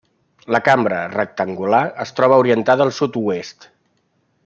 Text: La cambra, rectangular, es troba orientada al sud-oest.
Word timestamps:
La 0.55 0.61
cambra, 0.67 1.01
rectangular, 1.11 1.83
es 2.07 2.15
troba 2.21 2.41
orientada 2.47 2.89
al 2.89 2.95
sud-oest. 3.01 3.69